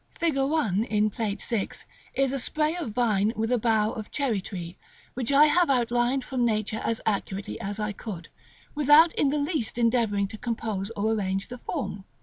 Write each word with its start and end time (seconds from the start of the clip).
Fig. 0.19 0.35
1 0.35 0.85
in 0.85 1.11
Plate 1.11 1.43
VI. 1.43 1.67
is 2.15 2.33
a 2.33 2.39
spray 2.39 2.75
of 2.75 2.89
vine 2.89 3.33
with 3.35 3.51
a 3.51 3.59
bough 3.59 3.91
of 3.91 4.09
cherry 4.09 4.41
tree, 4.41 4.75
which 5.13 5.31
I 5.31 5.45
have 5.45 5.69
outlined 5.69 6.23
from 6.23 6.43
nature 6.43 6.81
as 6.83 7.01
accurately 7.05 7.59
as 7.61 7.79
I 7.79 7.91
could, 7.91 8.29
without 8.73 9.13
in 9.13 9.29
the 9.29 9.37
least 9.37 9.77
endeavoring 9.77 10.27
to 10.29 10.39
compose 10.39 10.89
or 10.97 11.13
arrange 11.13 11.49
the 11.49 11.59
form. 11.59 12.05